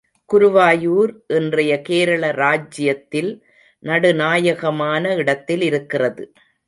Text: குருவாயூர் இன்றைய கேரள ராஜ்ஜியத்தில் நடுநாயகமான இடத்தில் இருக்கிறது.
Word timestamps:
குருவாயூர் 0.29 1.11
இன்றைய 1.27 1.81
கேரள 1.81 2.31
ராஜ்ஜியத்தில் 2.31 3.31
நடுநாயகமான 3.83 5.15
இடத்தில் 5.15 5.61
இருக்கிறது. 5.61 6.25